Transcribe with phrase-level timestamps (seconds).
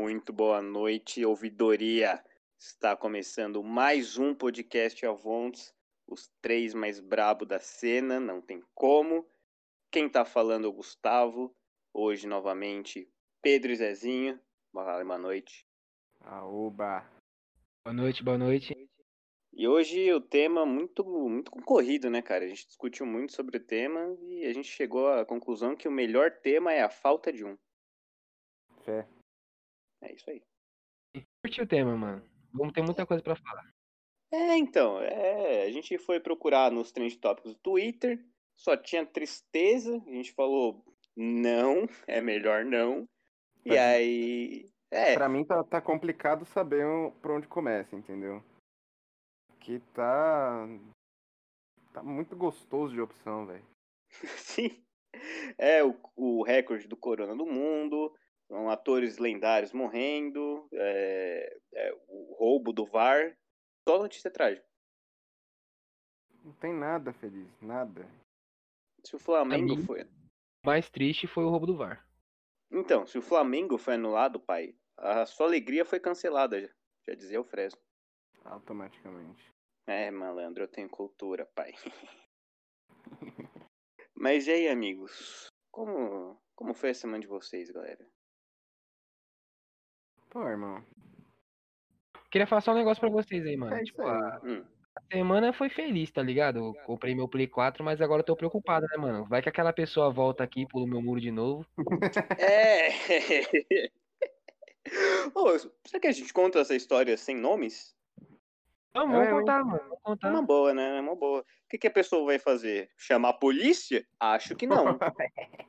[0.00, 2.24] Muito boa noite, ouvidoria.
[2.56, 5.74] Está começando mais um podcast Avontes,
[6.06, 9.28] os três mais brabo da cena, não tem como.
[9.90, 11.52] Quem tá falando é o Gustavo.
[11.92, 13.10] Hoje, novamente,
[13.42, 14.38] Pedro e Zezinho.
[14.72, 15.66] Boa boa noite.
[16.20, 17.04] Aoba.
[17.84, 18.88] Boa noite, boa noite.
[19.52, 22.44] E hoje o tema muito muito concorrido, né, cara?
[22.44, 25.92] A gente discutiu muito sobre o tema e a gente chegou à conclusão que o
[25.92, 27.58] melhor tema é a falta de um.
[28.84, 29.08] Fé.
[30.00, 30.42] É isso aí.
[31.42, 32.22] Curti o tema, mano.
[32.52, 33.68] Vamos ter muita coisa pra falar.
[34.30, 38.22] É, então, é, a gente foi procurar nos trend tópicos do Twitter,
[38.56, 40.84] só tinha tristeza, a gente falou
[41.16, 43.08] não, é melhor não.
[43.64, 46.84] E Pra- aí, é, Pra mim tá, tá complicado saber
[47.22, 48.42] por onde começa, entendeu?
[49.60, 50.66] Que tá.
[51.92, 53.64] Tá muito gostoso de opção, velho.
[54.38, 54.84] sim.
[55.56, 58.14] É o, o recorde do corona do mundo,
[58.70, 63.36] atores lendários morrendo, é, é, o roubo do VAR,
[63.86, 64.66] só notícia trágica.
[66.42, 68.08] Não tem nada feliz, nada.
[69.04, 70.02] Se o Flamengo mim- foi.
[70.04, 72.06] O mais triste foi o roubo do VAR.
[72.70, 76.68] Então, se o Flamengo foi anulado, pai, a sua alegria foi cancelada, já,
[77.08, 77.80] já dizia o Fresno.
[78.44, 79.46] Automaticamente.
[79.86, 81.72] É, malandro, eu tenho cultura, pai.
[84.14, 85.48] Mas e aí, amigos?
[85.70, 88.06] Como, como foi a semana de vocês, galera?
[90.30, 90.82] Pô, irmão.
[92.30, 93.74] Queria falar só um negócio pra vocês aí, mano.
[93.76, 94.64] É tipo, a Hum,
[95.10, 96.58] semana foi feliz, tá ligado?
[96.58, 99.24] Eu comprei meu Play 4, mas agora eu tô preocupado, né, mano?
[99.24, 101.66] Vai que aquela pessoa volta aqui, pula o meu muro de novo.
[102.38, 102.88] É!
[105.34, 107.94] Ô, será que a gente conta essa história sem nomes?
[108.94, 109.78] Não, É, vamos eu- contar, mano.
[109.82, 110.30] Vamos É contar.
[110.30, 110.98] uma boa, né?
[110.98, 111.40] É uma boa.
[111.40, 112.90] O que, que a pessoa vai fazer?
[112.96, 114.06] Chamar a polícia?
[114.20, 114.98] Acho que não.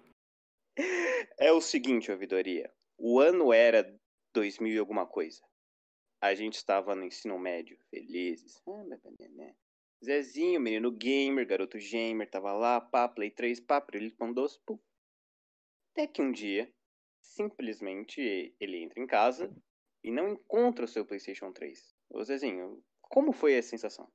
[1.38, 2.72] É o seguinte, ouvidoria.
[2.98, 3.94] O ano era
[4.34, 5.42] 2000 e alguma coisa.
[6.22, 8.62] A gente estava no ensino médio, felizes.
[8.66, 9.56] Né, né, né.
[10.04, 14.80] Zezinho, menino gamer, garoto gamer, tava lá, pá, Play 3, pá, ele doce, pum.
[15.92, 16.72] Até que um dia,
[17.22, 19.54] simplesmente, ele entra em casa
[20.04, 21.94] e não encontra o seu PlayStation 3.
[22.10, 24.10] Ô Zezinho, como foi a sensação?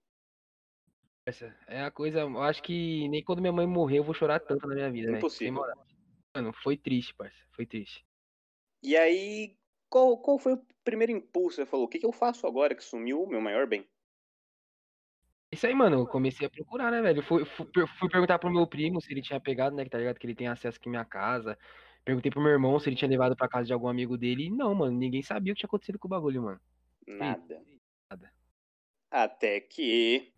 [1.26, 2.20] Essa é a coisa.
[2.20, 5.08] Eu acho que nem quando minha mãe morreu eu vou chorar tanto na minha vida.
[5.08, 5.62] Sem Impossível.
[6.34, 7.38] Mano, foi triste, parça.
[7.52, 8.04] Foi triste.
[8.82, 9.56] E aí,
[9.94, 11.54] qual, qual foi o primeiro impulso?
[11.54, 13.86] Você falou, o que, que eu faço agora que sumiu o meu maior bem?
[15.52, 17.22] Isso aí, mano, eu comecei a procurar, né, velho?
[17.22, 20.18] Fui, fui, fui perguntar pro meu primo se ele tinha pegado, né, que tá ligado?
[20.18, 21.56] Que ele tem acesso aqui à minha casa.
[22.04, 24.46] Perguntei pro meu irmão se ele tinha levado pra casa de algum amigo dele.
[24.46, 26.60] E não, mano, ninguém sabia o que tinha acontecido com o bagulho, mano.
[27.06, 27.64] Nada.
[28.10, 28.32] Nada.
[29.12, 30.32] Até que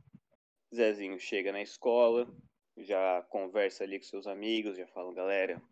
[0.75, 2.29] Zezinho chega na escola,
[2.77, 5.63] já conversa ali com seus amigos, já fala, galera,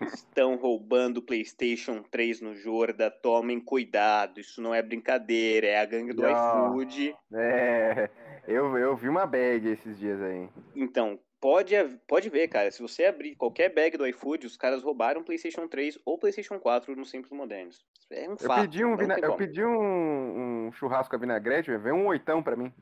[0.00, 5.84] estão roubando o PlayStation 3 no Jorda, tomem cuidado, isso não é brincadeira, é a
[5.84, 6.80] gangue do Não.
[6.80, 7.16] iFood.
[7.34, 8.10] É.
[8.46, 10.48] Eu, eu vi uma bag esses dias aí.
[10.74, 11.74] Então, pode,
[12.06, 15.98] pode ver, cara, se você abrir qualquer bag do iFood, os caras roubaram PlayStation 3
[16.04, 17.84] ou PlayStation 4 nos Simples Modernos.
[18.10, 18.62] É um Eu fato.
[18.62, 22.72] pedi um, vina- eu pedi um, um churrasco a vinagrete, veio um oitão pra mim.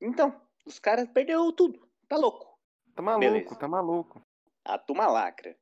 [0.00, 0.34] Então,
[0.66, 1.86] os caras perderam tudo.
[2.08, 2.56] Tá louco.
[2.96, 3.54] Tá maluco, Beleza.
[3.56, 4.20] tá maluco.
[4.64, 5.54] A turma lacra.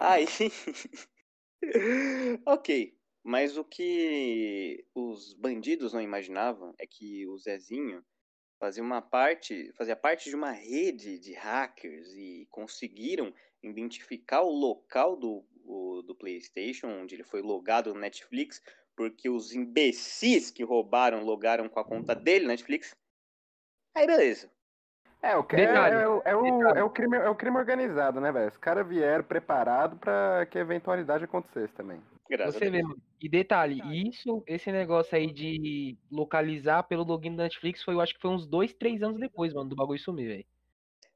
[0.00, 0.24] Aí.
[2.46, 2.96] ok.
[3.22, 8.02] Mas o que os bandidos não imaginavam é que o Zezinho
[8.58, 15.16] fazia uma parte, fazia parte de uma rede de hackers e conseguiram identificar o local
[15.16, 18.62] do, o- do PlayStation, onde ele foi logado no Netflix,
[18.96, 22.94] porque os imbecis que roubaram logaram com a conta dele no Netflix.
[23.94, 24.50] Aí beleza.
[25.22, 26.78] É, o, é, Detalhe, é, o- é o, detalhe.
[26.78, 28.48] é, o crime, é o crime organizado, né, velho?
[28.48, 32.00] Os caras vieram preparados pra que a eventualidade acontecesse também.
[32.28, 32.82] Graças Você a vê.
[33.20, 38.14] E detalhe, isso, esse negócio aí de localizar pelo login da Netflix foi, eu acho
[38.14, 40.44] que foi uns dois, três anos depois, mano, do bagulho sumir, velho.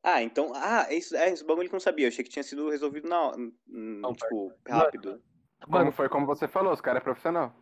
[0.02, 0.52] Ah, então.
[0.54, 2.04] Ah, isso, é, esse bagulho que eu não sabia.
[2.04, 3.34] Eu achei que tinha sido resolvido na,
[3.66, 5.22] hum, tipo, rápido.
[5.62, 7.54] Como Mano, foi como você falou, os caras é profissional.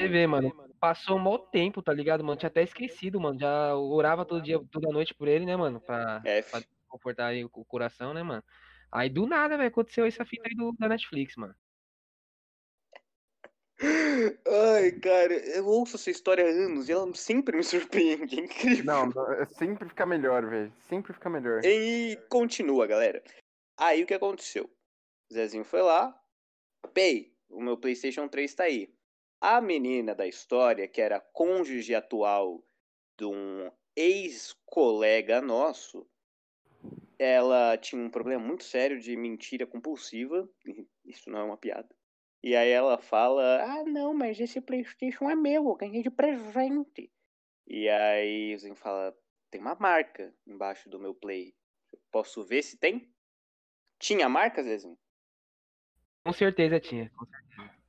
[0.00, 0.50] Você vê, mano,
[0.80, 2.38] passou um mó tempo, tá ligado, mano?
[2.38, 3.38] Tinha até esquecido, mano.
[3.38, 5.78] Já orava todo dia, toda noite por ele, né, mano?
[5.78, 8.42] Pra, É, pra confortar aí o coração, né, mano?
[8.90, 11.54] Aí do nada, velho, aconteceu essa fita aí do, da Netflix, mano.
[14.46, 18.40] Ai, cara, eu ouço essa história há anos e ela sempre me surpreende.
[18.40, 18.84] É incrível.
[18.84, 20.72] Não, não, sempre fica melhor, velho.
[20.88, 21.62] Sempre fica melhor.
[21.62, 23.22] E continua, galera.
[23.78, 24.68] Aí o que aconteceu?
[25.32, 26.18] Zezinho foi lá.
[26.94, 28.92] Pei, o meu PlayStation 3 tá aí.
[29.40, 32.62] A menina da história, que era cônjuge atual
[33.18, 36.06] de um ex-colega nosso,
[37.18, 40.48] ela tinha um problema muito sério de mentira compulsiva.
[41.04, 41.88] Isso não é uma piada.
[42.42, 47.12] E aí ela fala: Ah, não, mas esse PlayStation é meu, eu ganhei de presente.
[47.66, 49.14] E aí o Zen fala:
[49.50, 51.54] Tem uma marca embaixo do meu Play.
[52.10, 53.12] Posso ver se tem?
[53.98, 54.98] Tinha marca, Zezinho?
[56.24, 57.10] Com certeza tinha.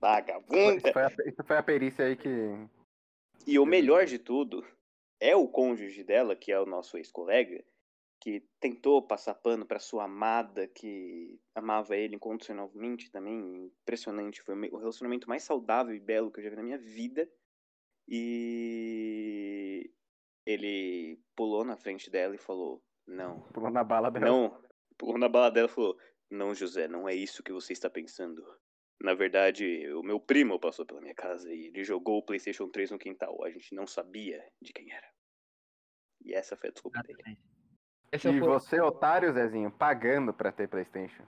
[0.02, 0.78] Vagabunda!
[0.78, 2.30] Isso foi, a, isso foi a perícia aí que.
[3.46, 4.66] E o melhor de tudo
[5.20, 7.64] é o cônjuge dela, que é o nosso ex-colega,
[8.20, 13.72] que tentou passar pano para sua amada, que amava ele incondicionalmente também.
[13.84, 14.42] Impressionante.
[14.42, 17.30] Foi o relacionamento mais saudável e belo que eu já vi na minha vida.
[18.08, 19.92] E
[20.46, 23.42] ele pulou na frente dela e falou: Não.
[23.54, 24.26] Pulou na bala dela.
[24.26, 24.64] Não.
[24.98, 25.96] Pulou na bala dela e falou:
[26.30, 28.44] Não, José, não é isso que você está pensando.
[29.04, 32.92] Na verdade, o meu primo passou pela minha casa e ele jogou o PlayStation 3
[32.92, 33.44] no quintal.
[33.44, 35.08] A gente não sabia de quem era.
[36.24, 37.24] E essa foi a desculpa dele.
[38.14, 41.24] E você, otário, Zezinho, pagando pra ter PlayStation.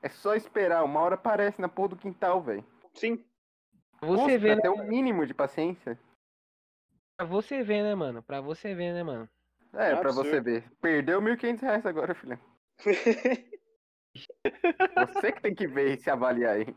[0.00, 2.64] É só esperar, uma hora aparece na porra do quintal, velho.
[2.94, 3.22] Sim,
[4.00, 4.62] Você vê, né?
[4.62, 5.98] Tem um mínimo de paciência.
[7.16, 8.22] Pra você ver, né, mano?
[8.22, 9.28] Pra você ver, né, mano?
[9.72, 10.30] É, pra Absurdo.
[10.30, 10.70] você ver.
[10.80, 12.40] Perdeu 1.500 reais agora, filho.
[14.96, 16.74] Você que tem que ver e se avaliar aí.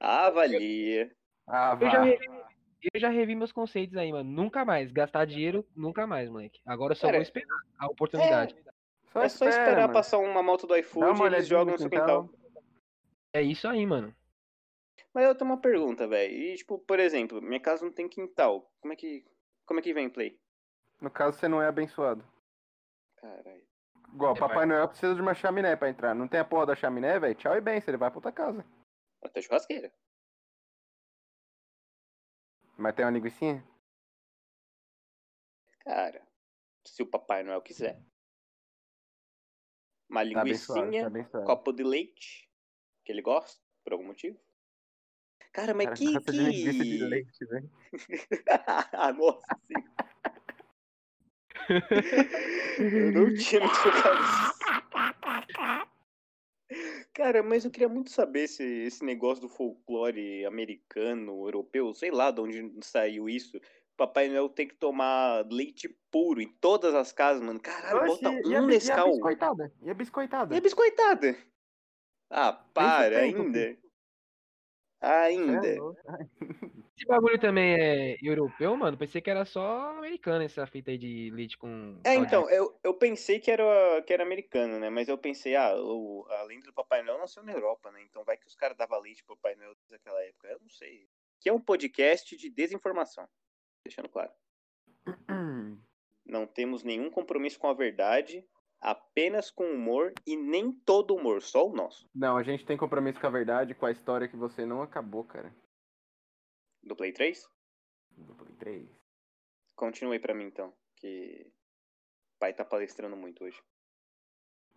[0.00, 1.10] Avalia.
[1.46, 2.26] Ah, Eu já, revi,
[2.94, 4.30] eu já revi meus conceitos aí, mano.
[4.30, 4.92] Nunca mais.
[4.92, 6.60] Gastar dinheiro, nunca mais, moleque.
[6.66, 8.54] Agora eu só Cara, vou esperar a oportunidade.
[9.12, 9.92] Só é só espera, esperar mano.
[9.94, 12.28] passar uma moto do iFood uma e eles jogam no seu quintal.
[13.32, 14.14] É isso aí, mano.
[15.14, 16.32] Mas eu tenho uma pergunta, velho.
[16.32, 18.70] E, tipo, por exemplo, minha casa não tem quintal.
[18.80, 19.24] Como é que.
[19.64, 20.38] Como é que vem play?
[21.00, 22.22] No caso, você não é abençoado.
[23.16, 23.62] Caralho.
[24.12, 26.14] Igual, É, Papai Noel precisa de uma chaminé pra entrar.
[26.14, 27.34] Não tem a porra da chaminé, velho?
[27.34, 28.64] Tchau e bem, ele vai pra outra casa.
[29.22, 29.92] Até churrasqueira.
[32.76, 33.66] Mas tem uma linguicinha?
[35.80, 36.26] Cara,
[36.86, 38.00] se o Papai Noel quiser.
[40.08, 41.46] Uma Tá abençoado, tá abençoado.
[41.46, 42.48] copo de leite,
[43.04, 44.38] que ele gosta, por algum motivo.
[45.52, 46.12] Cara, mas Cara, que.
[46.12, 47.04] gosta de linguiça de que...
[47.04, 47.70] leite, velho.
[48.92, 49.74] ah, nossa, sim.
[52.78, 54.57] eu não tinha me tocado.
[57.18, 62.30] Cara, mas eu queria muito saber se esse negócio do folclore americano, europeu, sei lá
[62.30, 63.60] de onde saiu isso.
[63.96, 67.58] Papai Noel tem que tomar leite puro em todas as casas, mano.
[67.58, 69.10] Caralho, Oxi, bota e a, um bis- e a Nescau.
[69.10, 69.72] biscoitada?
[69.82, 70.54] E a biscoitada?
[70.54, 71.36] E a biscoitada?
[72.30, 73.58] Ah, para, ainda.
[73.58, 73.78] Cê
[75.00, 75.66] Ainda.
[75.66, 75.78] é.
[76.98, 78.98] Esse bagulho também é europeu, mano?
[78.98, 81.96] Pensei que era só americano essa fita aí de leite com.
[82.02, 84.90] É, então, eu, eu pensei que era, que era americano, né?
[84.90, 88.02] Mas eu pensei, ah, o, a lenda do Papai Noel nasceu na Europa, né?
[88.02, 90.48] Então vai que os caras davam leite pro Papai Noel desde aquela época.
[90.48, 91.08] Eu não sei.
[91.40, 93.28] Que é um podcast de desinformação.
[93.84, 94.32] Deixando claro.
[96.26, 98.44] Não temos nenhum compromisso com a verdade,
[98.80, 102.08] apenas com humor e nem todo humor, só o nosso.
[102.12, 105.22] Não, a gente tem compromisso com a verdade, com a história que você não acabou,
[105.22, 105.54] cara.
[106.88, 107.46] Do Play 3?
[108.16, 108.88] Do Play 3.
[109.76, 113.60] Continue pra mim então, que o pai tá palestrando muito hoje.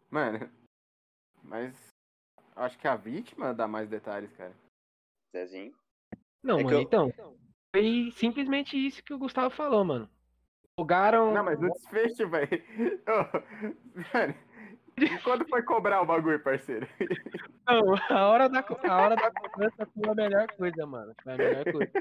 [0.10, 0.52] Mano,
[1.42, 1.74] mas
[2.56, 4.54] acho que a vítima dá mais detalhes, cara.
[5.34, 5.74] Zezinho.
[6.44, 7.10] Não, É mano, eu- então.
[7.74, 10.10] Foi simplesmente isso que o Gustavo falou, mano.
[10.78, 11.34] Jogaram.
[11.34, 12.50] Não, mas no desfecho, velho.
[13.08, 14.34] Ô, Mano,
[15.01, 16.88] e quando foi cobrar o bagulho, parceiro?
[17.68, 21.13] Não, a hora da, a hora da cobrança foi a melhor coisa, mano.
[21.24, 21.92] Foi a melhor coisa.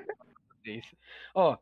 [1.35, 1.57] Ó,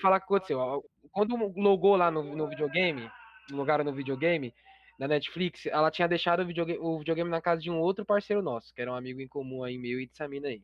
[0.00, 0.84] falar o que aconteceu.
[1.10, 3.10] Quando logou lá no, no videogame,
[3.50, 4.54] logaram no videogame,
[4.98, 8.42] da Netflix, ela tinha deixado o videogame, o videogame na casa de um outro parceiro
[8.42, 10.62] nosso, que era um amigo em comum aí, meu e dessa mina aí.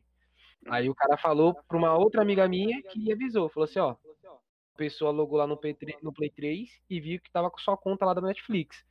[0.67, 4.77] Aí o cara falou pra uma outra amiga minha que avisou, falou assim, ó, a
[4.77, 7.75] pessoa logou lá no Play 3, no Play 3 e viu que tava com sua
[7.77, 8.85] conta lá da Netflix.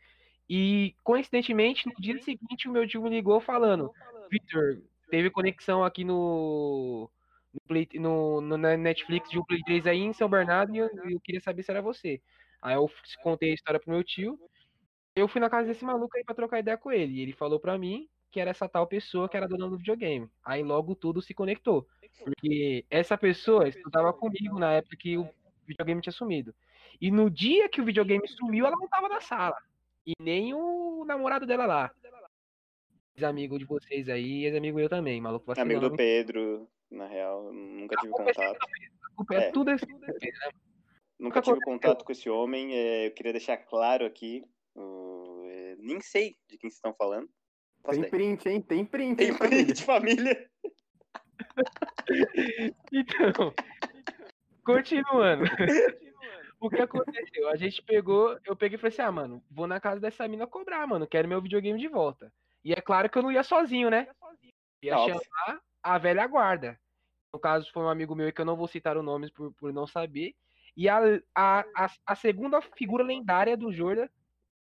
[0.49, 3.93] E, coincidentemente, no dia seguinte, o meu tio me ligou falando:
[4.31, 7.11] Victor, teve conexão aqui no,
[7.53, 10.79] no, Play, no, no- na Netflix de um Play 3 aí em São Bernardo e
[10.79, 12.23] eu, eu queria saber se era você.
[12.63, 12.91] Aí eu
[13.23, 14.39] contei a história pro meu tio.
[15.15, 17.15] Eu fui na casa desse maluco aí pra trocar ideia com ele.
[17.15, 20.31] E ele falou pra mim que era essa tal pessoa que era dona do videogame.
[20.45, 21.87] Aí logo tudo se conectou.
[22.25, 25.29] Porque essa pessoa estudava comigo na época que o
[25.67, 26.55] videogame tinha sumido.
[27.01, 29.57] E no dia que o videogame sumiu, ela não tava na sala.
[30.09, 31.95] E nem o namorado dela lá.
[33.15, 35.45] Ex-amigo de vocês aí, ex-amigo eu também, maluco.
[35.45, 35.97] vacilão, Amigo do?
[35.97, 38.57] Pedro, na real, nunca tive é contato.
[38.57, 39.51] A culpa é É.
[39.51, 39.85] tudo esse.
[41.19, 41.61] Nunca que tive aconteceu?
[41.63, 42.75] contato com esse homem.
[42.75, 44.43] é, eu queria deixar claro aqui.
[44.77, 47.29] é, nem sei de quem vocês estão falando.
[47.85, 48.63] Faço Tem print, hein?
[48.63, 50.49] Tem print, Tem hein, print de família.
[52.93, 53.53] Então,
[54.65, 55.45] continuando.
[56.61, 57.49] O que aconteceu?
[57.49, 60.47] A gente pegou, eu peguei e falei assim: ah, mano, vou na casa dessa mina
[60.47, 62.33] cobrar, mano, quero meu videogame de volta.
[62.65, 64.09] E é claro que eu não ia sozinho, né?
[64.83, 66.79] Ia chamar a velha guarda.
[67.33, 69.73] No caso, foi um amigo meu que eu não vou citar o nome por, por
[69.73, 70.35] não saber.
[70.77, 71.01] E a,
[71.35, 74.09] a, a, a segunda figura lendária do Jordan,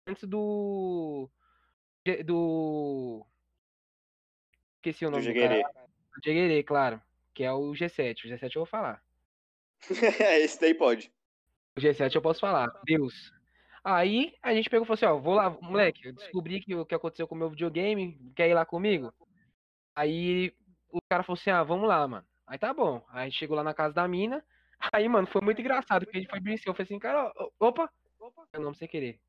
[0.08, 1.30] antes do.
[2.26, 3.26] Do.
[4.78, 5.62] Esqueci o nome do, do cara.
[5.62, 7.02] Do Jeguerê, claro.
[7.34, 8.26] Que é o G7.
[8.26, 9.04] O G7 eu vou falar.
[10.42, 11.12] Esse daí pode.
[11.78, 12.72] O G7 eu posso falar.
[12.86, 13.32] Deus.
[13.84, 16.86] Aí a gente pegou e falou assim, ó, vou lá, moleque, eu descobri que o
[16.86, 19.14] que aconteceu com o meu videogame, quer ir lá comigo?
[19.96, 20.52] Aí
[20.90, 22.26] o cara falou assim, ah, vamos lá, mano.
[22.48, 23.06] Aí tá bom.
[23.10, 24.44] Aí a gente chegou lá na casa da mina.
[24.94, 27.32] Aí, mano, foi muito engraçado, porque a gente foi bem assim, eu falei assim, cara,
[27.60, 27.90] opa,
[28.20, 29.20] opa, meu nome sem querer.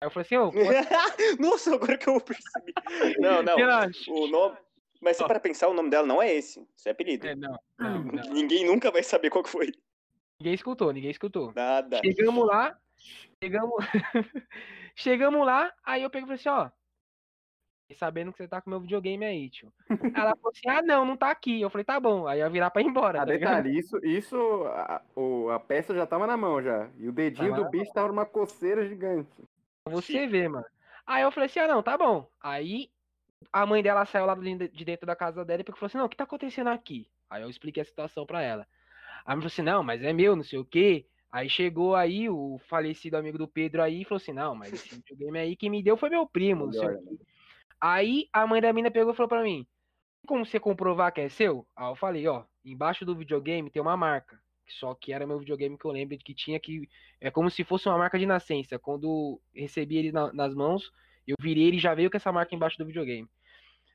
[0.00, 0.52] Aí eu falei assim, ô.
[1.40, 2.72] Nossa, agora que eu percebi.
[3.18, 3.56] Não, não.
[4.08, 4.56] O nome.
[5.00, 6.66] Mas se para pensar, o nome dela não é esse.
[6.76, 7.26] Isso é apelido.
[7.26, 8.32] É, não, não, não.
[8.32, 9.70] Ninguém nunca vai saber qual que foi.
[10.40, 11.52] Ninguém escutou, ninguém escutou.
[11.54, 12.00] Nada.
[12.04, 12.78] Chegamos lá,
[13.42, 13.74] chegamos,
[14.94, 16.70] chegamos lá, aí eu peguei e falei assim, ó,
[17.94, 19.72] sabendo que você tá com meu videogame aí, tio.
[20.14, 21.60] Ela falou assim, ah, não, não tá aqui.
[21.60, 22.26] Eu falei, tá bom.
[22.26, 23.22] Aí eu ia virar pra ir embora.
[23.22, 23.78] Ah, tá detalhe, ligado?
[23.78, 26.90] isso, isso a, o, a peça já tava na mão já.
[26.98, 29.30] E o dedinho Tava do bicho tava numa coceira gigante.
[29.88, 30.66] Você vê, mano.
[31.06, 32.28] Aí eu falei assim, ah, não, tá bom.
[32.42, 32.90] Aí
[33.52, 36.08] a mãe dela saiu lá de dentro da casa dela e falou assim, não, o
[36.08, 37.08] que tá acontecendo aqui?
[37.30, 38.66] Aí eu expliquei a situação pra ela.
[39.26, 41.06] Aí ela falou assim, não, mas é meu, não sei o quê.
[41.30, 44.94] Aí chegou aí o falecido amigo do Pedro aí e falou assim, não, mas esse
[44.94, 47.18] videogame aí que me deu foi meu primo, não sei o quê.
[47.80, 49.66] Aí a mãe da mina pegou e falou pra mim,
[50.22, 51.66] "Tem como você comprovar que é seu?
[51.76, 54.40] Aí eu falei, ó, embaixo do videogame tem uma marca.
[54.68, 56.88] Só que era meu videogame que eu lembro que tinha que.
[57.20, 58.78] É como se fosse uma marca de nascença.
[58.78, 60.90] Quando recebi ele na- nas mãos,
[61.26, 63.28] eu virei ele e já veio com essa marca embaixo do videogame.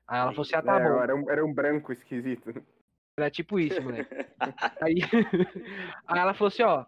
[0.07, 1.01] Aí ela falou assim, ah, tá É, bom.
[1.03, 2.53] era, um, era um branco esquisito.
[3.18, 4.10] Era tipo isso, moleque.
[4.82, 4.96] Aí,
[6.08, 6.86] aí ela falou assim, ó,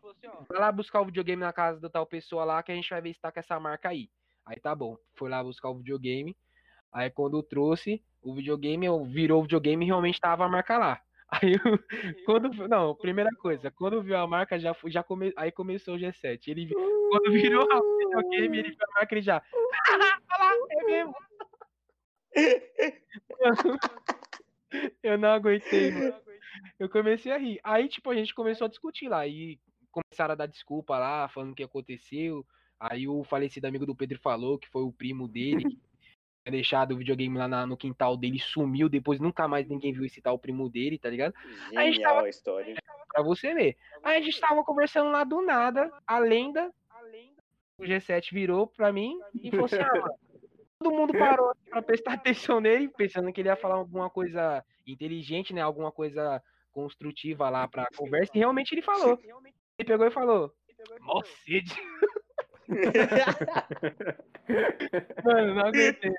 [0.50, 3.02] vai lá buscar o videogame na casa da tal pessoa lá que a gente vai
[3.02, 4.10] ver se tá com essa marca aí.
[4.46, 4.98] Aí tá bom.
[5.16, 6.36] Foi lá buscar o videogame.
[6.92, 10.78] Aí quando eu trouxe o videogame, eu virou o videogame e realmente tava a marca
[10.78, 11.02] lá.
[11.34, 11.80] Aí eu,
[12.26, 16.52] quando não, primeira coisa, quando viu a marca já já come, aí começou o G7.
[16.52, 19.42] Ele vi- quando virou o videogame, ele viu a marca ele já.
[19.90, 21.16] Olha lá, é mesmo.
[25.02, 26.16] Eu não aguentei, mano.
[26.80, 27.60] Eu comecei a rir.
[27.64, 29.28] Aí, tipo, a gente começou a discutir lá.
[29.28, 29.60] E
[29.92, 32.46] começaram a dar desculpa lá, falando o que aconteceu.
[32.80, 36.94] Aí o falecido amigo do Pedro falou que foi o primo dele que tinha deixado
[36.94, 40.38] o videogame lá na- no quintal dele, sumiu, depois nunca mais ninguém viu esse tal
[40.38, 41.34] primo dele, tá ligado?
[41.72, 42.76] Aí a gente Genial tava- a história.
[43.14, 43.78] Pra você ver.
[44.04, 46.74] Aí a gente tava conversando lá do nada, a lenda,
[47.78, 50.16] o G7 virou pra mim e falou assim, ah, mano,
[50.84, 54.64] todo mundo parou aqui pra prestar atenção nele, pensando que ele ia falar alguma coisa
[54.86, 59.18] inteligente, né, alguma coisa construtiva lá pra conversa, e realmente ele falou.
[59.78, 60.54] Ele pegou e falou,
[61.00, 61.74] mó sede.
[65.24, 66.14] Mano, não aguentei.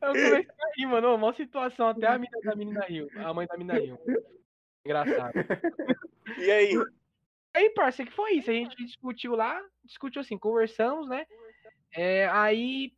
[0.00, 1.18] Eu comecei a rir, mano.
[1.18, 3.08] Mó situação, até a menina da menina riu.
[3.16, 3.98] A mãe da menina riu.
[4.84, 5.32] Engraçado.
[6.38, 6.72] E aí?
[7.54, 8.50] Aí, parça, que foi isso?
[8.50, 11.26] A gente discutiu lá, discutiu assim, conversamos, né?
[11.92, 12.92] É, aí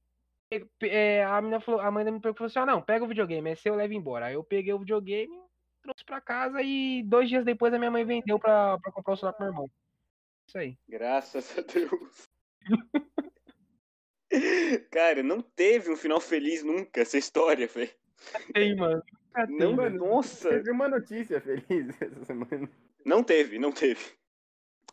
[0.82, 3.50] é, a, menina falou, a mãe da menina falou assim: ah, não, pega o videogame,
[3.50, 4.26] é seu, leva embora.
[4.26, 5.36] Aí eu peguei o videogame,
[5.82, 9.16] trouxe pra casa e dois dias depois a minha mãe vendeu pra, pra comprar o
[9.16, 9.70] celular pro meu irmão.
[10.46, 10.78] Isso aí.
[10.88, 12.28] Graças a Deus.
[14.90, 17.90] Cara, não teve um final feliz nunca essa história, velho.
[18.52, 19.02] Tem, mano.
[19.34, 19.98] Tem, Não, mano.
[19.98, 20.48] nossa.
[20.48, 22.68] Teve uma notícia feliz essa semana.
[23.04, 24.12] Não teve, não teve.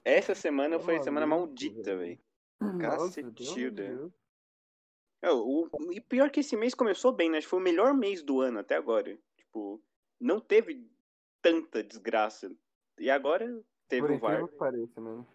[0.04, 2.20] Essa semana foi a semana maldita, velho.
[2.80, 3.84] Cacetilda.
[3.88, 4.12] Deus.
[5.22, 7.38] É, o, o- e pior que esse mês começou bem, né?
[7.38, 9.18] Acho que foi o melhor mês do ano até agora.
[9.36, 9.82] Tipo,
[10.20, 10.90] não teve
[11.42, 12.52] tanta desgraça.
[12.98, 13.46] E agora
[13.88, 14.48] teve Por o VAR.
[14.48, 15.28] que pareça, mano.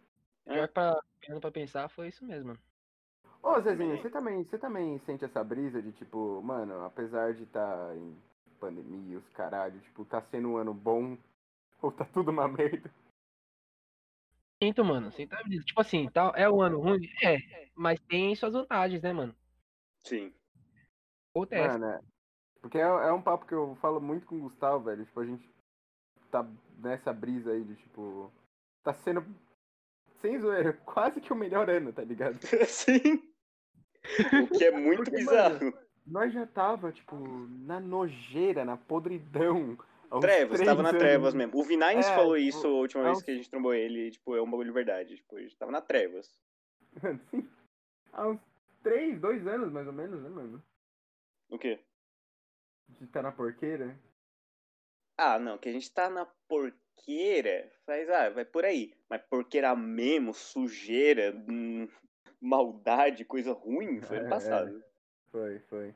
[0.44, 1.00] Pior que pra,
[1.40, 2.56] pra pensar, foi isso mesmo.
[3.42, 7.96] Ô, Zezinho, você também, você também sente essa brisa de, tipo, mano, apesar de estar
[7.96, 8.16] em
[8.58, 11.16] pandemia, os caralho, tipo, tá sendo um ano bom
[11.82, 12.90] ou tá tudo uma merda?
[14.62, 15.12] Sinto, mano.
[15.12, 15.64] Sinto a vida.
[15.64, 17.08] Tipo assim, tá, é um ano ruim?
[17.22, 17.38] É.
[17.74, 19.34] Mas tem suas vantagens, né, mano?
[20.04, 20.32] Sim.
[21.50, 21.78] É essa.
[21.78, 22.00] Mano, é.
[22.60, 25.04] Porque é, é um papo que eu falo muito com o Gustavo, velho.
[25.04, 25.48] Tipo, a gente
[26.30, 26.46] tá
[26.78, 28.32] nessa brisa aí de, tipo,
[28.82, 29.24] tá sendo,
[30.20, 32.38] sem zoeira, quase que o melhor ano, tá ligado?
[32.66, 33.22] Sim.
[34.42, 35.72] O que é muito Porque, bizarro.
[36.06, 37.16] Nós já tava, tipo,
[37.66, 39.76] na nojeira, na podridão.
[40.20, 41.58] Trevas, três tava na trevas mesmo.
[41.58, 44.42] O Vinines É, falou isso a última vez que a gente trombou ele, tipo, é
[44.42, 45.16] um bagulho de verdade.
[45.16, 46.40] Tipo, a gente tava na trevas.
[47.30, 47.48] Sim.
[48.12, 48.40] Há uns
[48.82, 50.62] três, dois anos, mais ou menos, né, mano?
[51.50, 51.78] O quê?
[52.88, 53.98] De estar na porqueira.
[55.18, 58.94] Ah, não, que a gente tá na porqueira, faz, ah, vai por aí.
[59.08, 61.88] Mas porqueira mesmo, sujeira, hum,
[62.40, 64.84] maldade, coisa ruim, foi ano É, passado.
[65.30, 65.94] Foi, foi.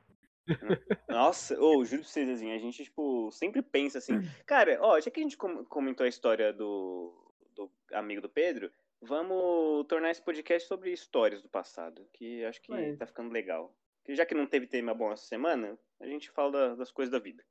[1.08, 4.20] Nossa, ô, juro pra vocês, assim, a gente, tipo, sempre pensa assim.
[4.46, 7.12] Cara, ó, já que a gente com- comentou a história do,
[7.54, 8.70] do amigo do Pedro,
[9.00, 13.74] vamos tornar esse podcast sobre histórias do passado, que acho que Mas- tá ficando legal.
[14.04, 17.12] Que já que não teve tema bom essa semana, a gente fala da- das coisas
[17.12, 17.44] da vida.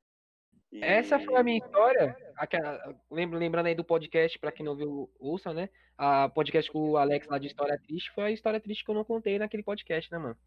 [0.72, 2.16] E- Essa foi a minha história.
[2.36, 5.70] Aquela, lembra- lembrando aí do podcast, pra quem não viu, ouça, né?
[5.98, 8.96] A podcast com o Alex lá de História Triste foi a história triste que eu
[8.96, 10.38] não contei naquele podcast, né, mano?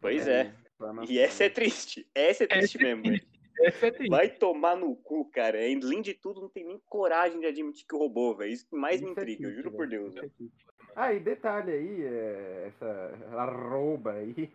[0.00, 0.54] Pois é.
[1.08, 2.06] E essa é triste.
[2.14, 3.02] Essa é triste Essa é mesmo.
[3.02, 3.26] velho.
[3.62, 4.10] Essa é triste.
[4.10, 5.58] Vai tomar no cu, cara.
[5.58, 8.52] Além de tudo, não tem nem coragem de admitir que roubou, velho.
[8.52, 10.14] Isso que mais me é intriga, eu triste, juro por Deus.
[10.14, 10.66] isso é triste.
[10.96, 14.50] Ah, e detalhe aí, é, essa arroba aí,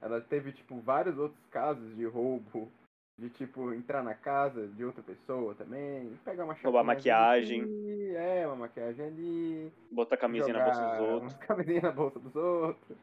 [0.00, 2.70] ela teve, tipo, vários outros casos de roubo,
[3.18, 7.62] de, tipo, entrar na casa de outra pessoa também, pegar uma Roubar maquiagem.
[7.62, 11.22] ali, é, uma maquiagem ali, Botar a camisinha na bolsa dos outros.
[11.22, 12.98] umas camisinhas na bolsa dos outros.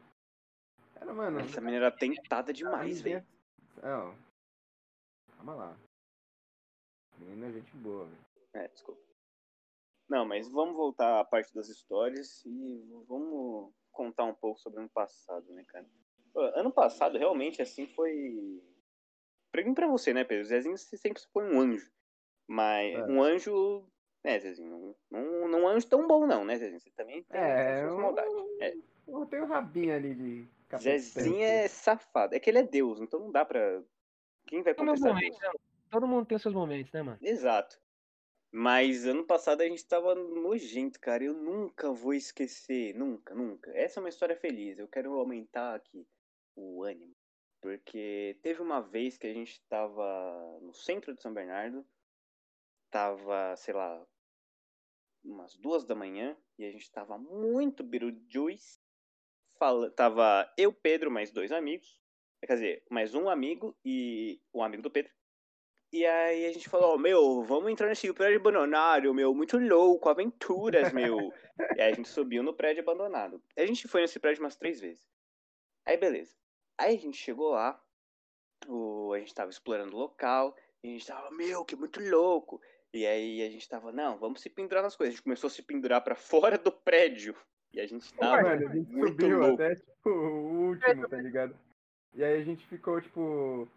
[1.04, 1.40] Era, mano...
[1.40, 3.24] Essa menina era tentada demais, velho.
[3.82, 4.14] Não,
[5.36, 5.76] calma lá.
[7.18, 8.24] Menina é gente boa, velho.
[8.54, 9.02] É, desculpa.
[10.08, 14.82] Não, mas vamos voltar à parte das histórias e vamos contar um pouco sobre o
[14.82, 15.86] ano passado, né, cara?
[16.56, 18.62] Ano passado, realmente, assim, foi.
[19.52, 20.44] Pra mim pra você, né, Pedro?
[20.44, 21.90] Zezinho você sempre foi um anjo.
[22.48, 23.04] Mas É.
[23.04, 23.86] um anjo.
[24.24, 26.80] É, Zezinho, não, não, é um anjo tão bom, não, né, Zezinho?
[26.80, 28.32] Você também tem É, suas eu, maldades.
[28.60, 28.74] É.
[29.06, 30.48] eu tenho um rabinho ali de.
[30.78, 32.34] Zezinho é safado.
[32.34, 33.82] É que ele é Deus, então não dá pra.
[34.46, 35.14] Quem vai contestar Deus?
[35.14, 35.50] momentos, né?
[35.90, 37.18] Todo mundo tem os seus momentos, né, mano?
[37.22, 37.80] Exato.
[38.56, 41.24] Mas ano passado a gente tava nojento, cara.
[41.24, 42.94] Eu nunca vou esquecer.
[42.94, 43.72] Nunca, nunca.
[43.76, 44.78] Essa é uma história feliz.
[44.78, 46.06] Eu quero aumentar aqui
[46.54, 47.16] o ânimo.
[47.60, 51.84] Porque teve uma vez que a gente tava no centro de São Bernardo.
[52.92, 54.06] Tava, sei lá,
[55.24, 56.36] umas duas da manhã.
[56.56, 58.80] E a gente tava muito birujuiz.
[59.96, 61.98] Tava eu, Pedro, mais dois amigos.
[62.46, 65.10] Quer dizer, mais um amigo e um amigo do Pedro.
[65.90, 70.92] E aí a gente falou, meu, vamos entrar nesse prédio abandonado, meu, muito louco, aventuras,
[70.92, 71.32] meu.
[71.76, 73.42] e aí a gente subiu no prédio abandonado.
[73.56, 75.08] A gente foi nesse prédio umas três vezes.
[75.86, 76.34] Aí beleza.
[76.76, 77.82] Aí a gente chegou lá,
[78.66, 82.60] o, a gente tava explorando o local, e a gente tava, meu, que muito louco.
[82.92, 85.14] E aí a gente tava, não, vamos se pendurar nas coisas.
[85.14, 87.34] A gente começou a se pendurar pra fora do prédio.
[87.74, 89.54] E a gente tava Mano, a gente subiu louco.
[89.54, 91.54] até, tipo, o último, tá ligado?
[92.14, 93.68] E aí a gente ficou, tipo.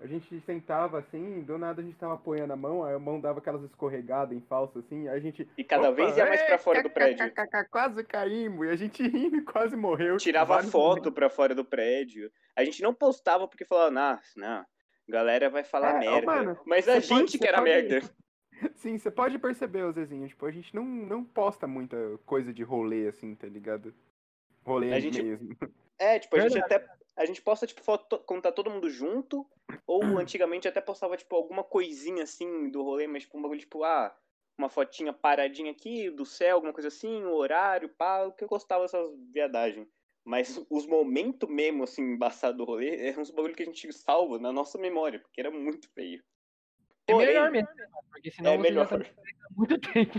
[0.00, 3.20] A gente sentava assim, do nada a gente tava apoiando a mão, aí a mão
[3.20, 5.46] dava aquelas escorregadas em falso assim, aí a gente.
[5.58, 7.32] E cada Opa, vez ia mais pra é, fora do prédio.
[7.68, 10.16] Quase caímos, e a gente rindo e quase morreu.
[10.16, 12.30] tipo, tirava foto pra fora do prédio.
[12.56, 14.64] A gente não postava porque falava, nah, não,
[15.08, 16.60] galera vai falar É, merda.
[16.64, 18.00] Mas a gente que era merda.
[18.76, 23.08] Sim, você pode perceber, Zezinho, tipo, a gente não, não posta muita coisa de rolê
[23.08, 23.94] assim, tá ligado?
[24.64, 25.56] Rolê A gente- mesmo.
[25.98, 26.86] É, tipo, a gente até.
[27.16, 29.44] A gente posta, tipo, foto quando tá todo mundo junto.
[29.86, 33.82] Ou antigamente até postava, tipo, alguma coisinha assim do rolê, mas tipo, um bagulho, tipo,
[33.82, 34.16] ah,
[34.56, 38.82] uma fotinha paradinha aqui do céu, alguma coisa assim, o horário, pá, que eu gostava
[38.82, 39.88] dessas viadagens.
[40.24, 44.38] Mas os momentos mesmo, assim, embaçados do rolê, é uns bagulho que a gente salva
[44.38, 46.22] na nossa memória, porque era muito feio.
[47.08, 47.88] É Porém, melhor mesmo, né?
[48.10, 48.88] Porque senão É você melhor.
[48.88, 49.14] já tá
[49.56, 50.12] muito tempo.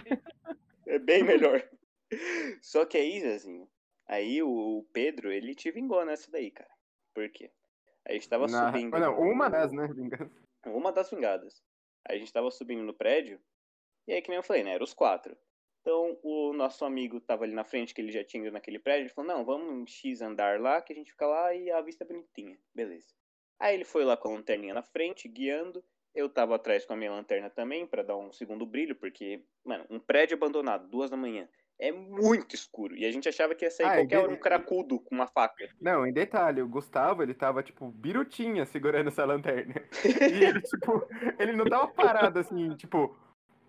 [0.88, 1.70] É bem melhor.
[2.62, 3.70] Só que aí, Zezinho,
[4.08, 6.70] aí o Pedro, ele te vingou nessa daí, cara.
[7.14, 7.52] Por quê?
[8.08, 8.96] A gente tava Na- subindo.
[9.20, 10.32] Uma das, né, vingança.
[10.66, 11.64] Uma das vingadas.
[12.08, 13.40] Aí a gente tava subindo no prédio,
[14.08, 14.74] e aí, que nem eu falei, né?
[14.74, 15.38] Eram os quatro.
[15.82, 19.04] Então, o nosso amigo tava ali na frente, que ele já tinha ido naquele prédio,
[19.04, 21.80] ele falou, não, vamos em X andar lá, que a gente fica lá e a
[21.82, 22.58] vista é bonitinha.
[22.74, 23.08] Beleza.
[23.60, 25.84] Aí ele foi lá com a lanterninha na frente, guiando.
[26.14, 29.86] Eu tava atrás com a minha lanterna também, pra dar um segundo brilho, porque, mano,
[29.90, 31.48] um prédio abandonado, duas da manhã,
[31.80, 32.96] é muito escuro.
[32.96, 35.70] E a gente achava que ia sair Ah, qualquer hora um caracudo com uma faca.
[35.80, 39.76] Não, em detalhe, o Gustavo, ele tava, tipo, birutinha segurando essa lanterna.
[40.34, 41.08] E ele, tipo,
[41.40, 43.16] ele não tava parado assim, tipo,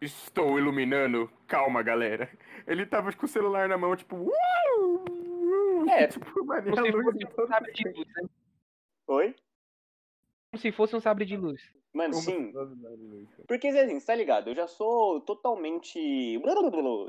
[0.01, 2.29] estou iluminando, calma, galera.
[2.67, 7.07] Ele tava com o celular na mão, tipo, uau, É, tipo, mano, a luz
[7.39, 8.29] um sabre de luz, né?
[9.07, 9.37] Oi?
[10.51, 11.80] Como se fosse um sabre de luz.
[11.93, 12.53] Mano, sim.
[13.49, 14.49] Porque, assim, você tá ligado?
[14.49, 15.99] Eu já sou totalmente.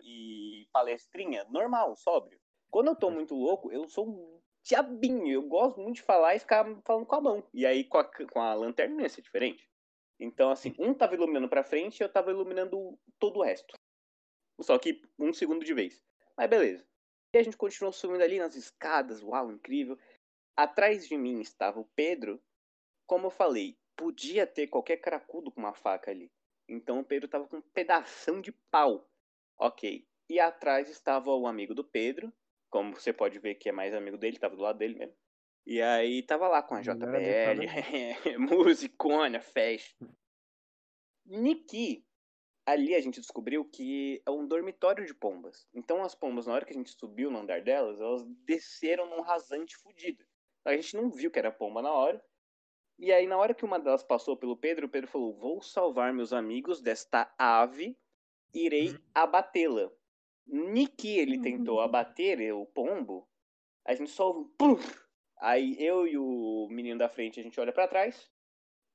[0.04, 2.40] e palestrinha, normal, sóbrio.
[2.70, 5.32] Quando eu tô muito louco, eu sou um diabinho.
[5.32, 7.44] Eu gosto muito de falar e ficar falando com a mão.
[7.54, 9.70] E aí com a, com a lanterna não ia ser diferente.
[10.20, 13.74] Então, assim, um tava iluminando pra frente e eu tava iluminando todo o resto.
[14.62, 16.04] Só que um segundo de vez.
[16.38, 16.88] Mas beleza.
[17.34, 19.98] E a gente continuou subindo ali nas escadas, uau, incrível.
[20.56, 22.42] Atrás de mim estava o Pedro.
[23.08, 26.32] Como eu falei, podia ter qualquer cracudo com uma faca ali.
[26.68, 29.08] Então o Pedro tava com um pedação de pau.
[29.60, 30.08] Ok.
[30.28, 32.34] E atrás estava o amigo do Pedro.
[32.68, 35.16] Como você pode ver que é mais amigo dele, tava do lado dele mesmo.
[35.68, 37.62] E aí tava lá com a JBL,
[38.40, 40.10] musicona, festa.
[41.24, 42.04] Niki,
[42.66, 45.68] ali a gente descobriu que é um dormitório de pombas.
[45.76, 49.22] Então as pombas, na hora que a gente subiu no andar delas, elas desceram num
[49.22, 50.26] rasante fudido.
[50.66, 52.24] A gente não viu que era pomba na hora.
[53.02, 56.14] E aí, na hora que uma delas passou pelo Pedro, o Pedro falou: Vou salvar
[56.14, 57.98] meus amigos desta ave,
[58.54, 59.90] irei abatê-la.
[60.46, 63.28] Niki, ele tentou abater o pombo,
[63.84, 64.78] a gente só ouve um.
[65.40, 68.30] Aí eu e o menino da frente, a gente olha pra trás,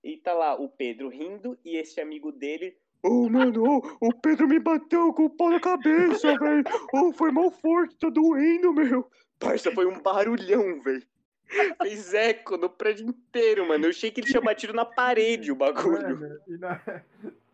[0.04, 2.78] e tá lá o Pedro rindo, e esse amigo dele.
[3.02, 6.62] Ô, mano, ô, o Pedro me bateu com o pau na cabeça, velho.
[6.92, 9.10] Ô, foi mal forte, tá doendo, meu.
[9.40, 11.04] Parça, foi um barulhão, velho.
[11.82, 13.84] Fez eco no prédio inteiro, mano.
[13.86, 16.18] Eu achei que ele tinha batido na parede o bagulho.
[16.18, 16.80] Mano, e, na,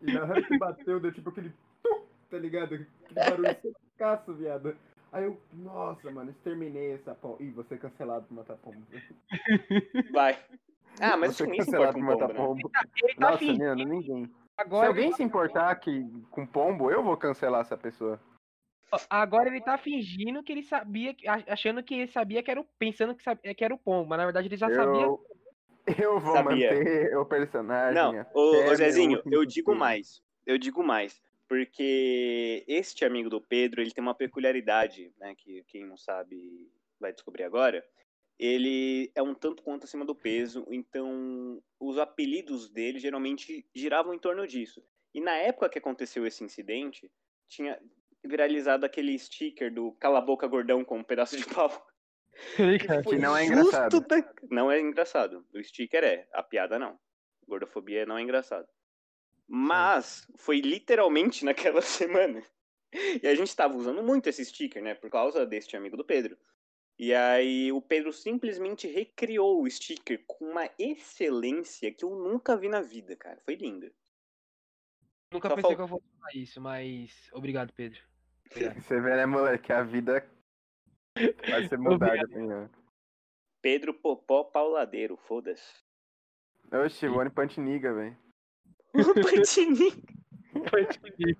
[0.01, 1.51] e na hora que bateu, deu tipo aquele.
[1.83, 2.73] tum, Tá ligado?
[2.75, 3.57] Aquele barulho
[3.93, 4.75] secaço, viado.
[5.11, 7.41] Aí eu, nossa, mano, exterminei essa pomba.
[7.43, 8.79] Ih, você cancelado por matar pomba.
[10.11, 10.39] Vai.
[10.99, 12.61] Ah, mas você é ninguém se cancelado importa por com matar pomba, né?
[12.63, 12.89] pomba.
[13.03, 13.63] Ele tá Nossa, fingindo.
[13.63, 14.25] mano, ninguém.
[14.25, 18.19] Se Agora, alguém se importar que, com pombo, eu vou cancelar essa pessoa.
[19.09, 21.15] Agora ele tá fingindo que ele sabia,
[21.47, 22.65] achando que ele sabia que era o.
[22.77, 25.03] Pensando que, sabia, que era o pombo, mas na verdade ele já sabia.
[25.03, 25.25] Eu,
[26.01, 26.73] eu vou Sabia.
[26.73, 27.95] manter o personagem.
[27.95, 30.21] Não, ô meu Zezinho, eu digo mais.
[30.45, 31.21] Eu digo mais.
[31.47, 35.35] Porque este amigo do Pedro, ele tem uma peculiaridade, né?
[35.35, 37.85] Que quem não sabe vai descobrir agora.
[38.39, 44.19] Ele é um tanto quanto acima do peso, então os apelidos dele geralmente giravam em
[44.19, 44.83] torno disso.
[45.13, 47.11] E na época que aconteceu esse incidente,
[47.47, 47.79] tinha
[48.23, 51.69] viralizado aquele sticker do cala a boca gordão com um pedaço de pau.
[53.03, 53.99] Foi não é engraçado.
[54.01, 55.45] da- Não é engraçado.
[55.53, 56.99] O sticker é, a piada não.
[57.47, 58.67] Gordofobia não é engraçado.
[59.47, 62.43] Mas foi literalmente naquela semana.
[63.21, 64.93] E a gente tava usando muito esse sticker, né?
[64.95, 66.37] Por causa deste amigo do Pedro.
[66.97, 72.69] E aí o Pedro simplesmente recriou o sticker com uma excelência que eu nunca vi
[72.69, 73.41] na vida, cara.
[73.43, 73.91] Foi lindo.
[75.31, 77.29] Nunca Só pensei fal- que eu fosse falar isso, mas.
[77.33, 77.99] Obrigado, Pedro.
[78.51, 78.81] Obrigado.
[78.81, 79.71] Você vê, né, moleque?
[79.73, 80.27] A vida
[81.49, 82.23] vai ser mudada.
[82.23, 82.67] assim, ó.
[83.61, 85.73] Pedro Popó Pauladeiro, foda-se.
[86.71, 88.17] Oxi, One Punch Nigga, velho.
[88.93, 89.91] Pantininho.
[90.69, 91.39] Foi comigo.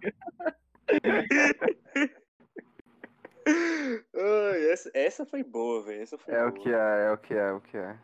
[4.16, 6.02] Ai, essa, essa foi boa, velho.
[6.02, 6.50] Essa foi É boa.
[6.50, 8.00] o que é, é o que é, é o que é.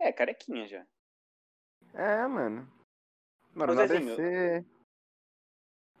[0.00, 0.86] É, carequinha já.
[1.94, 2.66] É, mano.
[3.54, 4.16] Mano, Ô, não Zezinho.
[4.16, 4.64] descer.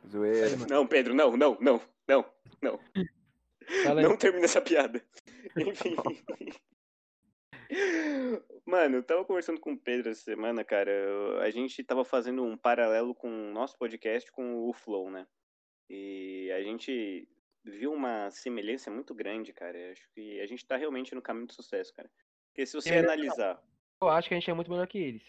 [0.08, 0.46] Zoeira.
[0.46, 0.56] Aí.
[0.68, 2.24] Não, Pedro, não, não, não, não,
[2.62, 2.80] não.
[3.84, 4.06] Fala aí.
[4.06, 5.02] Não termina essa piada.
[5.56, 5.94] Enfim.
[8.66, 10.90] Mano, eu tava conversando com o Pedro essa semana, cara.
[10.90, 15.26] eu- A gente tava fazendo um paralelo com o nosso podcast com o Flow, né?
[15.88, 17.28] E a gente
[17.64, 19.78] viu uma semelhança muito grande, cara.
[19.78, 22.10] Eu Acho que a gente tá realmente no caminho do sucesso, cara.
[22.48, 23.62] Porque se você melhor que analisar.
[24.02, 25.22] Eu acho que a gente é muito melhor que eles.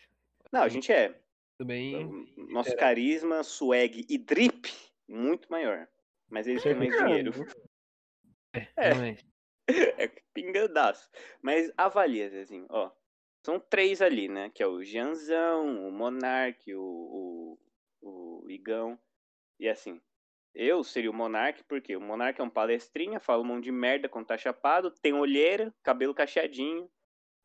[0.52, 1.20] Não, a gente é.
[1.62, 2.28] Tudo bem.
[2.50, 4.68] Nosso carisma, swag e drip,
[5.08, 5.88] muito maior.
[6.28, 7.32] Mas eles têm mais dinheiro.
[8.52, 8.68] É.
[8.78, 9.18] É.
[9.98, 11.08] É pingadaço.
[11.42, 12.92] Mas avalia, Zezinho, ó.
[13.46, 14.50] São três ali, né?
[14.50, 17.58] Que é o Janzão, o Monark, o,
[18.02, 19.00] o, o Igão.
[19.60, 20.02] E assim,
[20.56, 24.10] eu seria o Monark, porque o Monark é um palestrinha, fala um monte de merda
[24.10, 26.90] quando tá chapado, tem olheira, cabelo cacheadinho.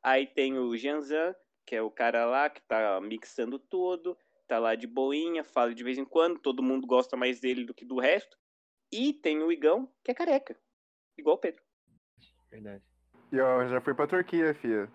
[0.03, 4.77] Aí tem o Janzan, que é o cara lá que tá mixando tudo, tá lá
[4.77, 7.99] de boinha, fala de vez em quando, todo mundo gosta mais dele do que do
[7.99, 8.39] resto.
[8.93, 10.57] E tem o Igão, que é careca.
[11.19, 11.63] Igual o Pedro.
[12.49, 12.85] Verdade.
[13.33, 14.89] E ó, já fui pra Turquia, filha.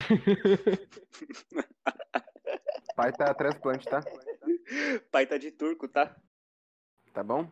[2.94, 4.00] Pai tá transplante, tá?
[5.10, 6.14] Pai tá de turco, tá?
[7.14, 7.50] Tá bom?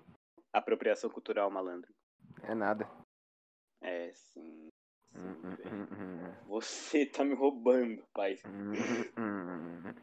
[0.52, 1.94] Apropriação cultural, malandro.
[2.42, 2.86] É nada.
[3.80, 4.68] É, sim.
[5.16, 5.76] Sim, Hum, hum, velho.
[5.76, 8.38] hum, hum, Você tá me roubando, pai.
[8.44, 8.72] hum,
[9.18, 9.94] hum, hum.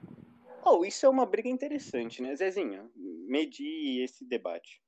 [0.65, 2.89] Oh, isso é uma briga interessante, né, Zezinho?
[2.95, 4.81] Medir esse debate.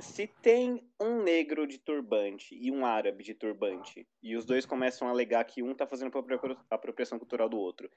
[0.00, 5.08] Se tem um negro de turbante e um árabe de turbante, e os dois começam
[5.08, 7.90] a alegar que um tá fazendo apropria- apropriação cultural do outro,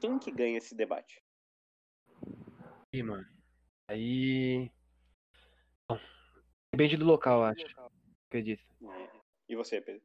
[0.00, 1.22] quem que ganha esse debate?
[2.92, 3.26] Ih, mano.
[3.88, 4.70] Aí.
[5.88, 5.98] Bom,
[6.72, 7.66] depende do local, acho.
[8.28, 8.62] Acredito.
[8.82, 9.10] É.
[9.48, 10.02] E você, Pedro?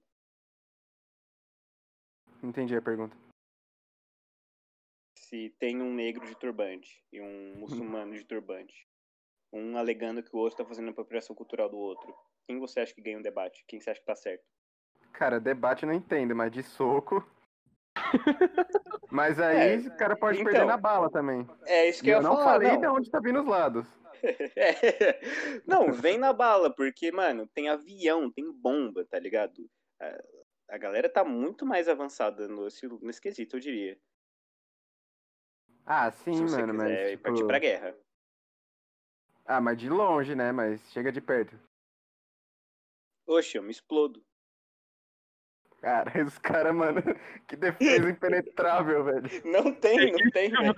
[2.44, 3.16] Entendi a pergunta.
[5.18, 8.88] Se tem um negro de turbante e um muçulmano de turbante,
[9.54, 12.14] um alegando que o outro tá fazendo apropriação cultural do outro,
[12.48, 13.64] quem você acha que ganha o debate?
[13.68, 14.44] Quem você acha que tá certo?
[15.14, 17.26] Cara, debate eu não entendo, mas de soco.
[19.12, 20.52] Mas aí É, o cara pode então.
[20.52, 21.46] perder na bala também.
[21.66, 22.80] É isso que eu eu não falar, falei não.
[22.80, 23.86] de onde tá vindo os lados.
[24.56, 25.20] É.
[25.66, 29.68] Não, vem na bala, porque, mano, tem avião, tem bomba, tá ligado?
[30.72, 34.00] A- galera tá muito mais avançada nesse, nesse quesito, eu diria.
[35.86, 37.10] Ah, sim, se você mano, mas.
[37.12, 37.24] Tipo...
[37.24, 37.96] partir pra guerra.
[39.46, 40.52] Ah, mas de longe, né?
[40.52, 41.60] Mas chega de perto.
[43.28, 44.24] Oxe, eu me explodo.
[45.82, 47.02] Cara, os caras, mano,
[47.48, 49.30] que defesa impenetrável, velho.
[49.44, 50.74] Não tem, não tem, velho.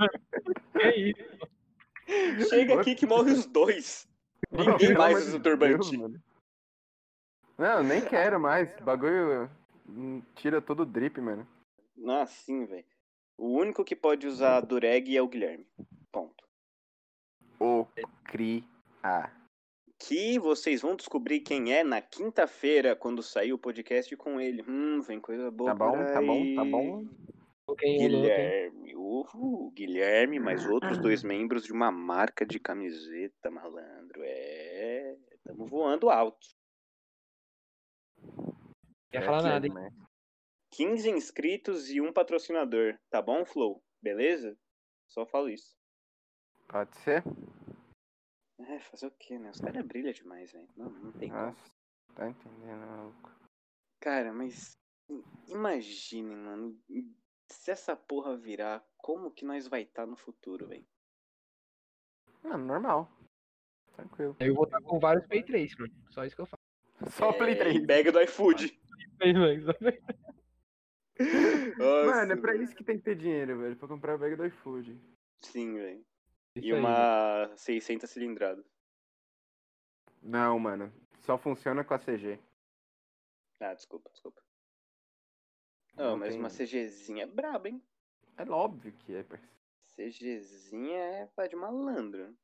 [0.71, 2.49] Que isso?
[2.49, 4.08] Chega aqui que morre os dois.
[4.51, 5.97] Ninguém mais usa de turbante.
[5.97, 6.19] Deus.
[7.58, 8.73] Não, nem quero mais.
[8.82, 9.49] Bagulho
[10.36, 11.48] tira todo o drip, mano.
[11.96, 12.86] Nossa, sim, velho.
[13.38, 15.65] O único que pode usar dureg é o Guilherme.
[16.12, 16.43] Ponto.
[17.60, 17.86] O
[18.26, 18.63] cri
[19.02, 19.32] a.
[20.00, 24.63] Que vocês vão descobrir quem é na quinta-feira, quando sair o podcast com ele.
[24.67, 25.72] Hum, vem coisa boa.
[25.72, 27.00] Tá bom, tá bom, tá bom.
[27.00, 27.10] Hein?
[27.80, 34.22] Guilherme, o Guilherme, mais outros dois membros de uma marca de camiseta, malandro.
[34.22, 36.46] É, estamos voando alto.
[39.13, 39.73] Quer falar nada, hein?
[39.76, 39.91] Né?
[40.71, 42.97] 15 inscritos e um patrocinador.
[43.12, 43.80] Tá bom, Flow?
[44.02, 44.58] Beleza?
[45.08, 45.78] Só falo isso.
[46.67, 47.23] Pode ser?
[48.60, 49.52] É, fazer o quê, né?
[49.52, 50.67] Os caras brilham demais, velho.
[50.76, 51.43] Não, não tem como.
[51.43, 51.71] Nossa,
[52.15, 53.32] tá entendendo, maluco.
[53.99, 54.80] Cara, mas
[55.47, 56.82] imaginem, mano.
[57.52, 60.88] Se essa porra virar, como que nós vai estar no futuro, velho?
[62.45, 63.12] Ah, normal.
[63.95, 64.36] Tranquilo.
[64.39, 65.93] Eu vou estar com vários Play 3, mano.
[66.10, 66.63] Só isso que eu faço.
[67.12, 67.76] Só Play 3.
[67.76, 68.82] É, Bag do iFood.
[71.78, 73.76] Mano, é pra isso que tem que ter dinheiro, velho.
[73.76, 75.00] Pra comprar a bag do iFood.
[75.42, 76.06] Sim, velho.
[76.56, 78.66] E aí, uma 600 cilindradas.
[80.22, 80.94] Não, mano.
[81.20, 82.40] Só funciona com a CG.
[83.60, 84.42] Ah, desculpa, desculpa.
[85.96, 87.82] Não, Não mas tem- uma CGzinha é braba, hein?
[88.38, 89.54] É óbvio que é, parceiro.
[89.96, 92.36] CGzinha é pá de malandro.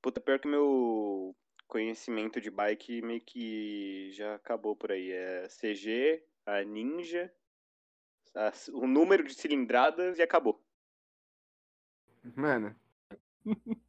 [0.00, 1.36] Puta, pior que meu
[1.70, 5.10] conhecimento de bike meio que já acabou por aí.
[5.12, 7.32] É CG, a Ninja,
[8.34, 10.60] a- o número de cilindradas e acabou.
[12.34, 12.74] Mano.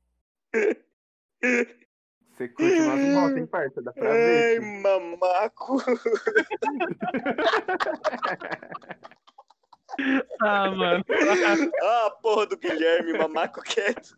[2.32, 3.82] Você curte umas motos, hein, parça?
[3.82, 4.62] Dá pra Ai, ver.
[4.62, 5.78] mamaco!
[10.42, 11.04] Ah, mano.
[11.84, 14.16] Ah, porra do Guilherme, mamaco quieto.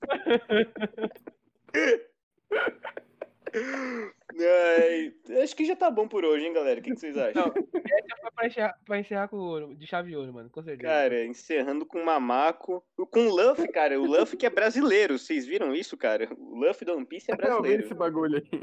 [4.80, 6.80] Ai, acho que já tá bom por hoje, hein, galera?
[6.80, 7.48] O que, que vocês acham?
[7.48, 10.50] Não, essa foi pra encerrar, pra encerrar com ouro, de chave de ouro, mano.
[10.50, 10.90] Com certeza.
[10.92, 12.84] Cara, encerrando com mamaco.
[13.12, 14.00] Com o Luffy, cara.
[14.00, 15.20] O Luffy que é brasileiro.
[15.20, 16.30] Vocês viram isso, cara?
[16.38, 17.84] O Luffy do One Piece é Eu vi brasileiro.
[17.84, 18.62] esse bagulho aí.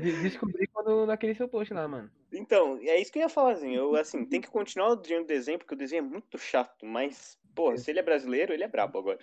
[0.00, 2.10] De- Descobri quando naquele seu post lá, mano.
[2.32, 3.74] Então, é isso que eu ia falar, assim.
[3.74, 6.84] Eu, assim, tem que continuar o desenho, porque o desenho é muito chato.
[6.84, 9.20] Mas, porra, se ele é brasileiro, ele é brabo agora.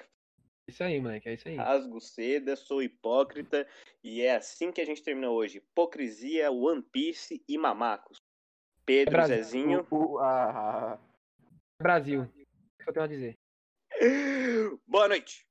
[0.67, 1.55] Isso aí, moleque, é isso aí.
[1.55, 3.67] Rasgo seda, sou hipócrita.
[4.03, 5.57] E é assim que a gente termina hoje.
[5.57, 8.17] Hipocrisia, One Piece e mamacos.
[8.85, 9.35] Pedro, Brasil.
[9.37, 9.87] Zezinho.
[9.91, 10.99] O, o- a- a-
[11.81, 12.21] Brasil.
[12.23, 12.27] O
[12.83, 13.37] que eu tenho a dizer?
[14.87, 15.45] Boa noite.